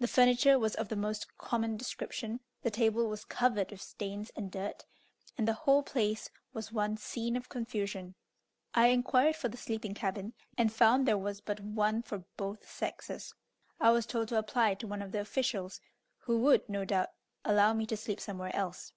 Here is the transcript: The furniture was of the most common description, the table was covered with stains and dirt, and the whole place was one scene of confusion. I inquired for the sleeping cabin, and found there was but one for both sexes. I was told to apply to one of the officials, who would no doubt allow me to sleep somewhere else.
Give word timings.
The 0.00 0.08
furniture 0.08 0.58
was 0.58 0.74
of 0.74 0.88
the 0.88 0.96
most 0.96 1.38
common 1.38 1.76
description, 1.76 2.40
the 2.62 2.70
table 2.72 3.08
was 3.08 3.24
covered 3.24 3.70
with 3.70 3.80
stains 3.80 4.32
and 4.34 4.50
dirt, 4.50 4.84
and 5.38 5.46
the 5.46 5.52
whole 5.52 5.84
place 5.84 6.28
was 6.52 6.72
one 6.72 6.96
scene 6.96 7.36
of 7.36 7.48
confusion. 7.48 8.16
I 8.74 8.88
inquired 8.88 9.36
for 9.36 9.48
the 9.48 9.56
sleeping 9.56 9.94
cabin, 9.94 10.32
and 10.58 10.72
found 10.72 11.06
there 11.06 11.16
was 11.16 11.40
but 11.40 11.60
one 11.60 12.02
for 12.02 12.24
both 12.36 12.68
sexes. 12.68 13.34
I 13.78 13.90
was 13.92 14.04
told 14.04 14.26
to 14.30 14.36
apply 14.36 14.74
to 14.74 14.88
one 14.88 15.00
of 15.00 15.12
the 15.12 15.20
officials, 15.20 15.80
who 16.18 16.40
would 16.40 16.68
no 16.68 16.84
doubt 16.84 17.10
allow 17.44 17.72
me 17.72 17.86
to 17.86 17.96
sleep 17.96 18.18
somewhere 18.18 18.52
else. 18.56 18.92